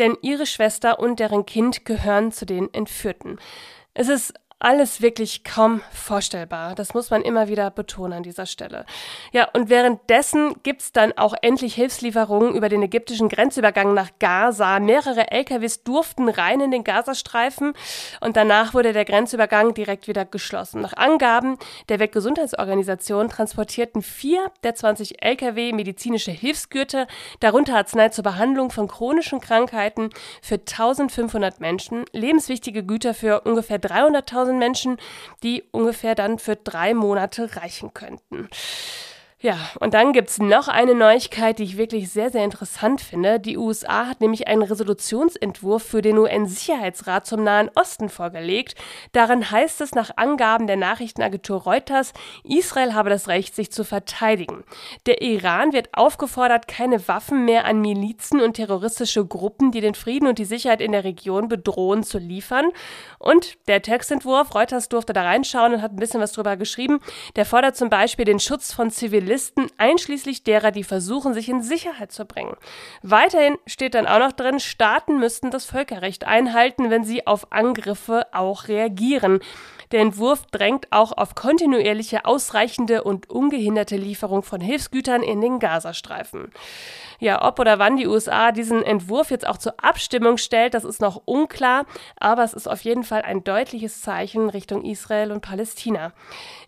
Denn 0.00 0.16
ihre 0.22 0.46
Schwester 0.46 0.79
und 0.98 1.20
deren 1.20 1.46
Kind 1.46 1.84
gehören 1.84 2.32
zu 2.32 2.46
den 2.46 2.72
Entführten. 2.72 3.38
Es 3.94 4.08
ist 4.08 4.34
alles 4.60 5.00
wirklich 5.00 5.42
kaum 5.42 5.80
vorstellbar. 5.90 6.74
Das 6.74 6.92
muss 6.92 7.10
man 7.10 7.22
immer 7.22 7.48
wieder 7.48 7.70
betonen 7.70 8.12
an 8.12 8.22
dieser 8.22 8.44
Stelle. 8.44 8.84
Ja, 9.32 9.48
und 9.54 9.70
währenddessen 9.70 10.54
gibt's 10.62 10.92
dann 10.92 11.12
auch 11.16 11.34
endlich 11.40 11.74
Hilfslieferungen 11.74 12.54
über 12.54 12.68
den 12.68 12.82
ägyptischen 12.82 13.30
Grenzübergang 13.30 13.94
nach 13.94 14.10
Gaza. 14.18 14.78
Mehrere 14.78 15.30
LKWs 15.30 15.82
durften 15.82 16.28
rein 16.28 16.60
in 16.60 16.70
den 16.70 16.84
Gazastreifen 16.84 17.72
und 18.20 18.36
danach 18.36 18.74
wurde 18.74 18.92
der 18.92 19.06
Grenzübergang 19.06 19.72
direkt 19.72 20.08
wieder 20.08 20.26
geschlossen. 20.26 20.82
Nach 20.82 20.92
Angaben 20.94 21.56
der 21.88 21.98
Weltgesundheitsorganisation 21.98 23.30
transportierten 23.30 24.02
vier 24.02 24.52
der 24.62 24.74
20 24.74 25.22
LKW 25.22 25.72
medizinische 25.72 26.32
Hilfsgüter, 26.32 27.06
darunter 27.40 27.76
Arznei 27.76 28.10
zur 28.10 28.24
Behandlung 28.24 28.70
von 28.70 28.88
chronischen 28.88 29.40
Krankheiten 29.40 30.10
für 30.42 30.56
1500 30.56 31.60
Menschen, 31.60 32.04
lebenswichtige 32.12 32.84
Güter 32.84 33.14
für 33.14 33.40
ungefähr 33.40 33.80
300.000 33.80 34.49
Menschen, 34.58 34.96
die 35.42 35.64
ungefähr 35.70 36.14
dann 36.14 36.38
für 36.38 36.56
drei 36.56 36.94
Monate 36.94 37.56
reichen 37.56 37.94
könnten. 37.94 38.48
Ja, 39.42 39.56
und 39.80 39.94
dann 39.94 40.12
gibt's 40.12 40.38
noch 40.38 40.68
eine 40.68 40.94
Neuigkeit, 40.94 41.58
die 41.58 41.62
ich 41.62 41.78
wirklich 41.78 42.10
sehr, 42.10 42.28
sehr 42.28 42.44
interessant 42.44 43.00
finde. 43.00 43.40
Die 43.40 43.56
USA 43.56 44.06
hat 44.06 44.20
nämlich 44.20 44.48
einen 44.48 44.60
Resolutionsentwurf 44.60 45.82
für 45.82 46.02
den 46.02 46.18
UN-Sicherheitsrat 46.18 47.24
zum 47.24 47.42
Nahen 47.42 47.70
Osten 47.74 48.10
vorgelegt. 48.10 48.74
Darin 49.12 49.50
heißt 49.50 49.80
es 49.80 49.94
nach 49.94 50.10
Angaben 50.16 50.66
der 50.66 50.76
Nachrichtenagentur 50.76 51.62
Reuters, 51.62 52.12
Israel 52.44 52.92
habe 52.92 53.08
das 53.08 53.28
Recht, 53.28 53.54
sich 53.54 53.72
zu 53.72 53.82
verteidigen. 53.82 54.62
Der 55.06 55.22
Iran 55.22 55.72
wird 55.72 55.88
aufgefordert, 55.94 56.68
keine 56.68 57.08
Waffen 57.08 57.46
mehr 57.46 57.64
an 57.64 57.80
Milizen 57.80 58.42
und 58.42 58.56
terroristische 58.56 59.24
Gruppen, 59.24 59.72
die 59.72 59.80
den 59.80 59.94
Frieden 59.94 60.28
und 60.28 60.38
die 60.38 60.44
Sicherheit 60.44 60.82
in 60.82 60.92
der 60.92 61.04
Region 61.04 61.48
bedrohen, 61.48 62.02
zu 62.02 62.18
liefern. 62.18 62.68
Und 63.18 63.56
der 63.68 63.80
Textentwurf, 63.80 64.54
Reuters 64.54 64.90
durfte 64.90 65.14
da 65.14 65.22
reinschauen 65.22 65.72
und 65.72 65.80
hat 65.80 65.92
ein 65.92 65.96
bisschen 65.96 66.20
was 66.20 66.32
drüber 66.32 66.58
geschrieben, 66.58 67.00
der 67.36 67.46
fordert 67.46 67.74
zum 67.74 67.88
Beispiel 67.88 68.26
den 68.26 68.38
Schutz 68.38 68.74
von 68.74 68.90
Zivilisten 68.90 69.29
Zivilisten, 69.30 69.68
einschließlich 69.76 70.42
derer, 70.42 70.72
die 70.72 70.82
versuchen, 70.82 71.34
sich 71.34 71.48
in 71.48 71.62
Sicherheit 71.62 72.10
zu 72.10 72.24
bringen. 72.24 72.56
Weiterhin 73.02 73.56
steht 73.64 73.94
dann 73.94 74.08
auch 74.08 74.18
noch 74.18 74.32
drin, 74.32 74.58
Staaten 74.58 75.20
müssten 75.20 75.52
das 75.52 75.66
Völkerrecht 75.66 76.26
einhalten, 76.26 76.90
wenn 76.90 77.04
sie 77.04 77.28
auf 77.28 77.52
Angriffe 77.52 78.26
auch 78.32 78.66
reagieren. 78.66 79.38
Der 79.92 80.00
Entwurf 80.00 80.46
drängt 80.46 80.86
auch 80.90 81.12
auf 81.12 81.34
kontinuierliche, 81.34 82.24
ausreichende 82.24 83.02
und 83.02 83.28
ungehinderte 83.28 83.96
Lieferung 83.96 84.44
von 84.44 84.60
Hilfsgütern 84.60 85.22
in 85.22 85.40
den 85.40 85.58
Gazastreifen. 85.58 86.52
Ja, 87.18 87.46
ob 87.46 87.58
oder 87.58 87.78
wann 87.78 87.96
die 87.96 88.06
USA 88.06 88.50
diesen 88.50 88.82
Entwurf 88.82 89.30
jetzt 89.30 89.46
auch 89.46 89.58
zur 89.58 89.74
Abstimmung 89.82 90.38
stellt, 90.38 90.74
das 90.74 90.84
ist 90.84 91.02
noch 91.02 91.20
unklar, 91.26 91.84
aber 92.16 92.44
es 92.44 92.54
ist 92.54 92.68
auf 92.68 92.80
jeden 92.82 93.02
Fall 93.02 93.22
ein 93.22 93.44
deutliches 93.44 94.00
Zeichen 94.00 94.48
Richtung 94.48 94.84
Israel 94.84 95.32
und 95.32 95.42
Palästina. 95.42 96.12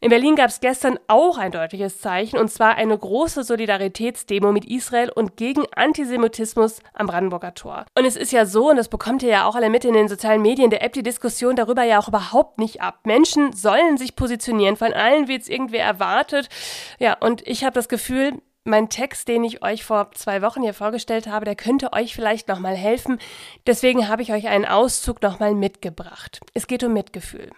In 0.00 0.10
Berlin 0.10 0.36
gab 0.36 0.50
es 0.50 0.60
gestern 0.60 0.98
auch 1.06 1.38
ein 1.38 1.52
deutliches 1.52 2.00
Zeichen, 2.00 2.38
und 2.38 2.51
zwar 2.54 2.76
eine 2.76 2.96
große 2.96 3.44
Solidaritätsdemo 3.44 4.52
mit 4.52 4.64
Israel 4.64 5.10
und 5.10 5.36
gegen 5.36 5.64
Antisemitismus 5.74 6.80
am 6.94 7.06
Brandenburger 7.06 7.54
Tor. 7.54 7.86
Und 7.96 8.04
es 8.04 8.16
ist 8.16 8.32
ja 8.32 8.46
so, 8.46 8.70
und 8.70 8.76
das 8.76 8.88
bekommt 8.88 9.22
ihr 9.22 9.30
ja 9.30 9.46
auch 9.46 9.54
alle 9.54 9.70
mit 9.70 9.84
in 9.84 9.94
den 9.94 10.08
sozialen 10.08 10.42
Medien, 10.42 10.70
der 10.70 10.82
App 10.82 10.92
die 10.92 11.02
Diskussion 11.02 11.56
darüber 11.56 11.82
ja 11.82 11.98
auch 11.98 12.08
überhaupt 12.08 12.58
nicht 12.58 12.80
ab. 12.80 13.00
Menschen 13.04 13.52
sollen 13.52 13.96
sich 13.96 14.16
positionieren, 14.16 14.76
von 14.76 14.92
allen 14.92 15.28
wird 15.28 15.42
es 15.42 15.48
irgendwer 15.48 15.84
erwartet. 15.84 16.48
Ja, 16.98 17.16
und 17.20 17.46
ich 17.46 17.64
habe 17.64 17.74
das 17.74 17.88
Gefühl, 17.88 18.40
mein 18.64 18.88
Text, 18.88 19.28
den 19.28 19.44
ich 19.44 19.62
euch 19.62 19.84
vor 19.84 20.12
zwei 20.12 20.42
Wochen 20.42 20.62
hier 20.62 20.74
vorgestellt 20.74 21.26
habe, 21.26 21.44
der 21.44 21.56
könnte 21.56 21.92
euch 21.92 22.14
vielleicht 22.14 22.48
nochmal 22.48 22.76
helfen. 22.76 23.18
Deswegen 23.66 24.08
habe 24.08 24.22
ich 24.22 24.32
euch 24.32 24.48
einen 24.48 24.64
Auszug 24.64 25.22
nochmal 25.22 25.54
mitgebracht. 25.54 26.40
Es 26.54 26.66
geht 26.66 26.84
um 26.84 26.92
Mitgefühl. 26.92 27.50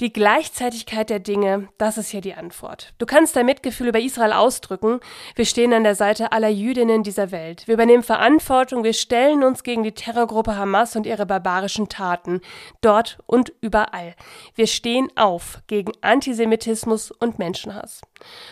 Die 0.00 0.14
Gleichzeitigkeit 0.14 1.10
der 1.10 1.18
Dinge, 1.18 1.68
das 1.76 1.98
ist 1.98 2.08
hier 2.08 2.22
die 2.22 2.32
Antwort. 2.32 2.94
Du 2.96 3.04
kannst 3.04 3.36
dein 3.36 3.44
Mitgefühl 3.44 3.88
über 3.88 4.00
Israel 4.00 4.32
ausdrücken. 4.32 5.00
Wir 5.34 5.44
stehen 5.44 5.74
an 5.74 5.84
der 5.84 5.94
Seite 5.94 6.32
aller 6.32 6.48
Jüdinnen 6.48 7.02
dieser 7.02 7.32
Welt. 7.32 7.66
Wir 7.66 7.74
übernehmen 7.74 8.02
Verantwortung. 8.02 8.82
Wir 8.82 8.94
stellen 8.94 9.44
uns 9.44 9.62
gegen 9.62 9.82
die 9.82 9.92
Terrorgruppe 9.92 10.56
Hamas 10.56 10.96
und 10.96 11.04
ihre 11.04 11.26
barbarischen 11.26 11.90
Taten. 11.90 12.40
Dort 12.80 13.18
und 13.26 13.52
überall. 13.60 14.14
Wir 14.54 14.68
stehen 14.68 15.08
auf 15.16 15.58
gegen 15.66 15.92
Antisemitismus 16.00 17.10
und 17.10 17.38
Menschenhass. 17.38 18.00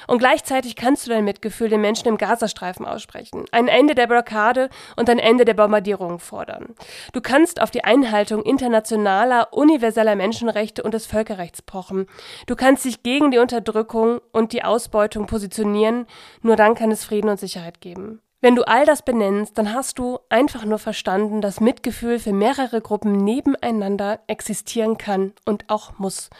Und 0.07 0.19
gleichzeitig 0.19 0.77
kannst 0.77 1.07
du 1.07 1.11
dein 1.11 1.25
Mitgefühl 1.25 1.71
den 1.71 1.81
Menschen 1.81 2.09
im 2.09 2.19
Gazastreifen 2.19 2.85
aussprechen. 2.85 3.47
Ein 3.53 3.69
Ende 3.69 3.95
der 3.95 4.07
Blockade 4.07 4.69
und 4.97 5.09
ein 5.09 5.19
Ende 5.19 5.47
der 5.47 5.55
Bombardierungen 5.55 6.19
fordern. 6.19 6.75
Du 7.15 7.23
kannst 7.23 7.63
auf 7.63 7.71
die 7.71 7.85
Einhaltung 7.85 8.43
internationaler, 8.43 9.49
universeller 9.53 10.15
Menschenrechte 10.15 10.83
und 10.83 10.93
des 10.93 11.07
Völkerrechts 11.07 11.38
Völkerrechts 11.39 11.63
pochen. 11.63 12.07
Du 12.47 12.57
kannst 12.57 12.85
dich 12.85 13.03
gegen 13.03 13.31
die 13.31 13.39
Unterdrückung 13.39 14.21
und 14.33 14.53
die 14.53 14.65
Ausbeutung 14.65 15.27
positionieren, 15.27 16.07
nur 16.43 16.57
dann 16.57 16.75
kann 16.75 16.91
es 16.91 17.05
Frieden 17.05 17.31
und 17.31 17.41
Sicherheit 17.41 17.81
geben. 17.81 18.21
Wenn 18.41 18.55
du 18.55 18.67
all 18.67 18.85
das 18.85 19.03
benennst, 19.03 19.59
dann 19.59 19.73
hast 19.73 19.99
du 19.99 20.19
einfach 20.29 20.65
nur 20.65 20.79
verstanden, 20.79 21.41
dass 21.41 21.61
Mitgefühl 21.61 22.19
für 22.19 22.33
mehrere 22.33 22.81
Gruppen 22.81 23.13
nebeneinander 23.13 24.21
existieren 24.29 24.97
kann 24.97 25.33
und 25.45 25.65
auch 25.69 25.99
muss. 25.99 26.31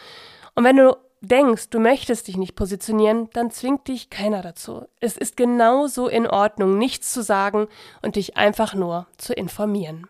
Und 0.55 0.63
wenn 0.63 0.77
du 0.77 0.95
denkst, 1.21 1.69
du 1.69 1.79
möchtest 1.79 2.29
dich 2.29 2.37
nicht 2.37 2.55
positionieren, 2.55 3.29
dann 3.33 3.51
zwingt 3.51 3.89
dich 3.89 4.09
keiner 4.09 4.41
dazu. 4.41 4.85
Es 5.01 5.17
ist 5.17 5.35
genauso 5.35 6.07
in 6.07 6.25
Ordnung, 6.25 6.77
nichts 6.77 7.11
zu 7.11 7.21
sagen 7.21 7.67
und 8.01 8.15
dich 8.15 8.37
einfach 8.37 8.73
nur 8.73 9.07
zu 9.17 9.33
informieren. 9.33 10.07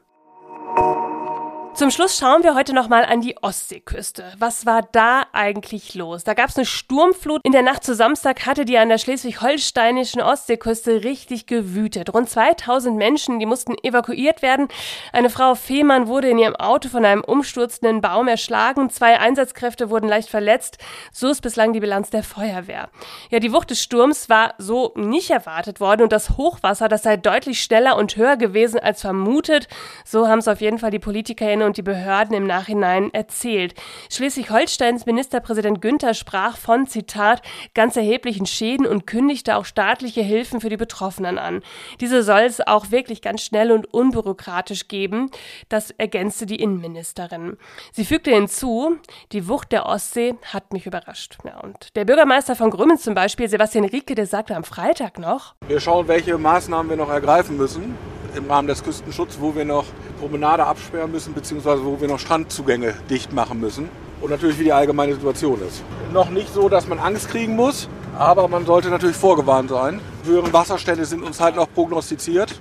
Zum 1.80 1.92
Schluss 1.92 2.18
schauen 2.18 2.44
wir 2.44 2.56
heute 2.56 2.76
nochmal 2.76 3.06
an 3.06 3.22
die 3.22 3.38
Ostseeküste. 3.42 4.34
Was 4.38 4.66
war 4.66 4.82
da 4.92 5.24
eigentlich 5.32 5.96
los? 5.96 6.26
Da 6.26 6.34
gab 6.34 6.50
es 6.50 6.58
eine 6.58 6.66
Sturmflut. 6.66 7.40
In 7.46 7.54
der 7.54 7.62
Nacht 7.62 7.86
zu 7.86 7.96
Samstag 7.96 8.46
hatte 8.46 8.66
die 8.66 8.78
an 8.78 8.90
der 8.90 8.98
schleswig-holsteinischen 8.98 10.22
Ostseeküste 10.22 11.06
richtig 11.06 11.46
gewütet. 11.46 12.14
Rund 12.14 12.30
2000 12.30 12.98
Menschen, 12.98 13.40
die 13.40 13.46
mussten 13.46 13.76
evakuiert 13.82 14.42
werden. 14.42 14.68
Eine 15.14 15.30
Frau 15.30 15.56
Fehmarn 15.56 16.08
wurde 16.08 16.30
in 16.30 16.38
ihrem 16.38 16.58
Auto 16.58 16.90
von 16.90 17.06
einem 17.06 17.24
umsturzenden 17.24 18.02
Baum 18.02 18.28
erschlagen. 18.28 18.90
Zwei 18.90 19.18
Einsatzkräfte 19.18 19.90
wurden 19.90 20.10
leicht 20.10 20.28
verletzt. 20.28 20.80
So 21.14 21.30
ist 21.30 21.40
bislang 21.40 21.72
die 21.72 21.80
Bilanz 21.80 22.10
der 22.10 22.24
Feuerwehr. 22.24 22.90
Ja, 23.30 23.40
die 23.40 23.54
Wucht 23.54 23.70
des 23.70 23.82
Sturms 23.82 24.28
war 24.28 24.54
so 24.58 24.92
nicht 24.98 25.30
erwartet 25.30 25.80
worden 25.80 26.02
und 26.02 26.12
das 26.12 26.32
Hochwasser, 26.32 26.90
das 26.90 27.04
sei 27.04 27.16
deutlich 27.16 27.64
schneller 27.64 27.96
und 27.96 28.18
höher 28.18 28.36
gewesen 28.36 28.82
als 28.82 29.00
vermutet. 29.00 29.70
So 30.04 30.28
haben 30.28 30.40
es 30.40 30.50
auf 30.50 30.60
jeden 30.60 30.80
Fall 30.80 30.92
die 30.92 31.00
PolitikerInnen 31.00 31.69
und 31.70 31.78
die 31.78 31.84
Behörden 31.84 32.36
im 32.36 32.48
Nachhinein 32.48 33.14
erzählt. 33.14 33.76
Schleswig-Holsteins 34.12 35.06
Ministerpräsident 35.06 35.82
Günther 35.82 36.16
sprach 36.16 36.58
von, 36.58 36.88
Zitat, 36.88 37.44
ganz 37.76 37.96
erheblichen 37.96 38.48
Schäden 38.48 38.88
und 38.88 39.06
kündigte 39.06 39.56
auch 39.56 39.66
staatliche 39.66 40.22
Hilfen 40.22 40.62
für 40.62 40.70
die 40.70 40.78
Betroffenen 40.78 41.38
an. 41.38 41.62
Diese 42.02 42.24
soll 42.24 42.42
es 42.42 42.60
auch 42.60 42.90
wirklich 42.90 43.22
ganz 43.22 43.44
schnell 43.44 43.72
und 43.72 43.94
unbürokratisch 43.94 44.88
geben. 44.88 45.30
Das 45.70 45.92
ergänzte 45.92 46.48
die 46.48 46.56
Innenministerin. 46.56 47.58
Sie 47.92 48.04
fügte 48.04 48.32
hinzu, 48.32 48.98
die 49.32 49.48
Wucht 49.48 49.72
der 49.72 49.86
Ostsee 49.86 50.36
hat 50.52 50.74
mich 50.74 50.88
überrascht. 50.88 51.38
Ja, 51.46 51.60
und 51.60 51.96
der 51.96 52.06
Bürgermeister 52.06 52.56
von 52.56 52.72
Grümmen 52.72 52.98
zum 52.98 53.14
Beispiel, 53.14 53.48
Sebastian 53.48 53.86
Rieke, 53.86 54.16
der 54.16 54.26
sagte 54.26 54.56
am 54.56 54.64
Freitag 54.64 55.20
noch, 55.20 55.54
wir 55.68 55.80
schauen, 55.80 56.08
welche 56.08 56.36
Maßnahmen 56.36 56.90
wir 56.90 56.98
noch 56.98 57.10
ergreifen 57.10 57.58
müssen 57.58 57.96
im 58.36 58.50
Rahmen 58.50 58.68
des 58.68 58.84
Küstenschutzes, 58.84 59.40
wo 59.42 59.56
wir 59.56 59.66
noch 59.66 59.86
Promenade 60.20 60.66
absperren 60.66 61.12
müssen, 61.12 61.34
beziehungsweise 61.34 61.84
wo 61.86 62.00
wir 62.00 62.08
noch 62.08 62.20
Strandzugänge 62.20 62.94
dicht 63.10 63.34
machen 63.34 63.60
müssen. 63.60 63.90
Und 64.22 64.32
natürlich, 64.32 64.60
wie 64.60 64.66
die 64.66 64.74
allgemeine 64.74 65.14
Situation 65.14 65.60
ist. 65.66 65.82
Noch 66.12 66.30
nicht 66.30 66.54
so, 66.54 66.68
dass 66.68 66.88
man 66.88 67.00
Angst 67.00 67.30
kriegen 67.30 67.56
muss, 67.56 67.88
aber 68.18 68.48
man 68.50 68.66
sollte 68.66 68.90
natürlich 68.90 69.16
vorgewarnt 69.16 69.70
sein. 69.70 70.02
Höhere 70.26 70.52
Wasserstände 70.52 71.06
sind 71.06 71.24
uns 71.24 71.40
halt 71.40 71.56
noch 71.56 71.72
prognostiziert 71.74 72.60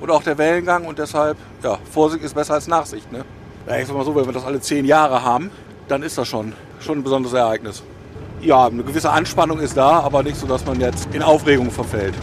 und 0.00 0.10
auch 0.10 0.22
der 0.22 0.36
Wellengang 0.36 0.84
und 0.84 0.98
deshalb, 0.98 1.38
ja, 1.62 1.78
Vorsicht 1.90 2.22
ist 2.24 2.34
besser 2.34 2.54
als 2.54 2.68
Nachsicht. 2.68 3.10
Ne? 3.10 3.24
Ja, 3.66 3.76
ich 3.78 3.86
sag 3.86 3.96
mal 3.96 4.04
so, 4.04 4.14
wenn 4.14 4.26
wir 4.26 4.32
das 4.32 4.44
alle 4.44 4.60
zehn 4.60 4.84
Jahre 4.84 5.24
haben, 5.24 5.50
dann 5.88 6.02
ist 6.02 6.18
das 6.18 6.28
schon, 6.28 6.52
schon 6.80 6.98
ein 6.98 7.02
besonderes 7.02 7.34
Ereignis. 7.34 7.82
Ja, 8.42 8.66
eine 8.66 8.82
gewisse 8.82 9.10
Anspannung 9.10 9.60
ist 9.60 9.76
da, 9.76 10.00
aber 10.00 10.22
nicht 10.22 10.36
so, 10.36 10.46
dass 10.46 10.64
man 10.64 10.80
jetzt 10.80 11.08
in 11.12 11.22
Aufregung 11.22 11.70
verfällt. 11.70 12.14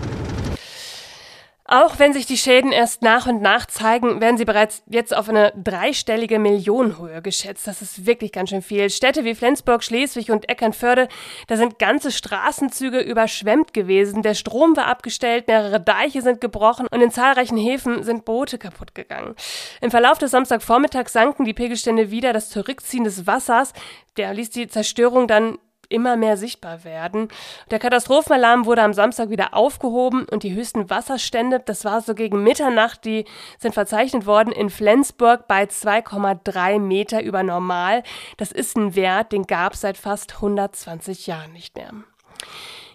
Auch 1.70 2.00
wenn 2.00 2.14
sich 2.14 2.26
die 2.26 2.38
Schäden 2.38 2.72
erst 2.72 3.02
nach 3.02 3.28
und 3.28 3.42
nach 3.42 3.66
zeigen, 3.66 4.22
werden 4.22 4.38
sie 4.38 4.46
bereits 4.46 4.84
jetzt 4.88 5.14
auf 5.14 5.28
eine 5.28 5.52
dreistellige 5.62 6.40
Millionenhöhe 6.40 7.22
geschätzt. 7.22 7.68
Das 7.68 7.82
ist 7.82 8.06
wirklich 8.06 8.32
ganz 8.32 8.52
schön 8.52 8.62
viel. 8.62 8.90
Städte 8.90 9.26
wie 9.26 9.36
Flensburg, 9.36 9.84
Schleswig 9.84 10.32
und 10.32 10.48
Eckernförde, 10.48 11.10
da 11.48 11.58
sind 11.58 11.78
ganze 11.78 12.14
Straßenzüge 12.14 13.02
überschwemmt 13.02 13.74
gewesen. 13.74 14.22
Der 14.24 14.34
Strom 14.34 14.78
war 14.78 14.86
abgestellt, 14.86 15.50
mehrere 15.50 15.82
Deiche 15.82 16.22
sind 16.22 16.40
gebrochen 16.40 16.88
und 16.90 17.02
in 17.02 17.12
zahlreichen 17.12 17.58
Häfen 17.58 18.04
sind 18.04 18.24
Boote 18.24 18.58
kaputt 18.58 18.96
gegangen. 18.96 19.36
Im 19.82 19.92
Verlauf 19.92 20.20
des 20.20 20.32
Samstagvormittags 20.32 21.12
sanken 21.12 21.44
die 21.44 21.54
Pegelstände 21.54 22.12
wieder. 22.12 22.32
Das 22.32 22.50
Zurückziehen 22.50 23.04
des 23.04 23.28
Wassers, 23.28 23.74
der 24.16 24.34
ließ 24.34 24.52
die 24.52 24.70
Zerstörung 24.70 25.28
dann 25.28 25.58
immer 25.90 26.18
mehr 26.18 26.38
sichtbar 26.38 26.84
werden. 26.84 27.28
Der 27.72 27.80
Katastrophenalarm 27.80 28.66
wurde 28.66 28.84
am 28.84 28.94
Samstag 28.94 29.30
wieder 29.30 29.54
aufgehoben 29.54 30.26
und 30.30 30.44
die 30.44 30.54
höchsten 30.54 30.90
Wasserstände, 30.90 31.60
das 31.60 31.86
war 31.86 32.02
so 32.02 32.16
gegen 32.16 32.44
Mitternacht, 32.44 33.06
die 33.06 33.26
sind 33.60 33.74
verzeichnet 33.74 34.26
worden 34.26 34.52
in 34.52 34.70
Flensburg 34.70 35.48
bei 35.48 35.64
2,3 35.64 36.80
Meter 36.80 37.24
über 37.24 37.44
normal. 37.44 38.04
Das 38.38 38.52
ist 38.52 38.78
ein 38.78 38.96
Wert, 38.96 39.32
den 39.32 39.44
gab 39.44 39.74
es 39.74 39.82
seit 39.82 39.98
fast 39.98 40.36
120 40.36 41.28
Jahren 41.28 41.54
nicht 41.54 41.76
mehr. 41.76 41.92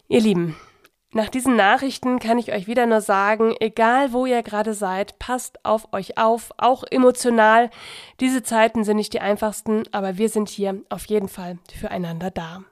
Ihr 0.09 0.21
Lieben, 0.21 0.57
nach 1.15 1.29
diesen 1.29 1.57
Nachrichten 1.57 2.19
kann 2.21 2.39
ich 2.39 2.53
euch 2.53 2.67
wieder 2.67 2.87
nur 2.87 3.03
sagen, 3.03 3.55
egal 3.61 4.15
wo 4.15 4.25
ihr 4.25 4.43
gerade 4.43 4.73
seid, 4.73 5.19
passt 5.19 5.63
auf 5.63 5.93
euch 5.93 6.17
auf, 6.17 6.53
auch 6.57 6.85
emotional. 6.91 7.69
Diese 8.19 8.43
Zeiten 8.43 8.83
sind 8.83 8.97
nicht 8.97 9.13
die 9.13 9.21
einfachsten, 9.21 9.83
aber 9.93 10.17
wir 10.17 10.31
sind 10.31 10.49
hier 10.49 10.81
auf 10.89 11.05
jeden 11.05 11.29
Fall 11.29 11.59
füreinander 11.71 12.31
da. 12.31 12.65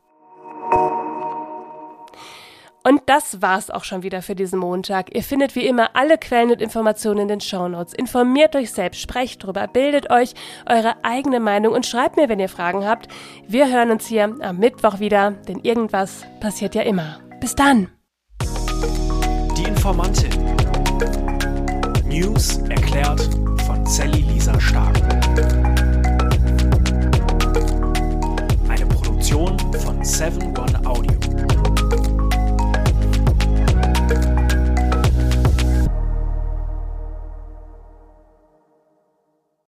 Und 2.82 3.02
das 3.06 3.42
war's 3.42 3.70
auch 3.70 3.84
schon 3.84 4.02
wieder 4.02 4.22
für 4.22 4.34
diesen 4.34 4.58
Montag. 4.58 5.14
Ihr 5.14 5.22
findet 5.22 5.54
wie 5.54 5.66
immer 5.66 5.90
alle 5.94 6.16
Quellen 6.16 6.50
und 6.50 6.62
Informationen 6.62 7.20
in 7.20 7.28
den 7.28 7.40
Shownotes. 7.40 7.92
Informiert 7.92 8.56
euch 8.56 8.72
selbst, 8.72 9.00
sprecht 9.00 9.44
drüber, 9.44 9.66
bildet 9.68 10.10
euch 10.10 10.32
eure 10.66 10.94
eigene 11.04 11.40
Meinung 11.40 11.74
und 11.74 11.84
schreibt 11.84 12.16
mir, 12.16 12.28
wenn 12.28 12.40
ihr 12.40 12.48
Fragen 12.48 12.86
habt. 12.86 13.08
Wir 13.46 13.70
hören 13.70 13.90
uns 13.90 14.06
hier 14.06 14.34
am 14.40 14.56
Mittwoch 14.56 14.98
wieder, 14.98 15.32
denn 15.46 15.60
irgendwas 15.60 16.24
passiert 16.40 16.74
ja 16.74 16.82
immer. 16.82 17.20
Bis 17.38 17.54
dann! 17.54 17.88
Die 19.56 19.64
Informantin. 19.64 20.30
News 22.06 22.58
erklärt 22.68 23.28
von 23.66 23.84
Sally 23.86 24.22
Lisa 24.22 24.58
Stark. 24.58 25.19
Eine 30.10 30.30
Produktion 30.30 30.40
von 30.40 30.40
7 30.40 30.58
One 30.58 30.86
Audio. 30.86 31.49